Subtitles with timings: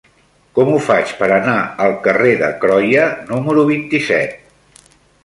[0.59, 1.57] Com ho faig per anar
[1.87, 4.89] al carrer de Croia número vint-i-set?